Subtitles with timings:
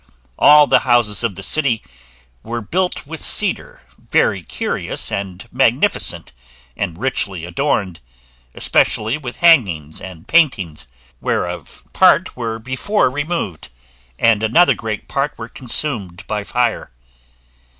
[0.39, 1.83] All the houses of the city
[2.41, 6.31] were built with cedar, very curious and magnificent,
[6.75, 7.99] and richly adorned,
[8.55, 10.87] especially with hangings and paintings,
[11.19, 13.69] whereof part were before removed,
[14.17, 16.89] and another great part were consumed by fire.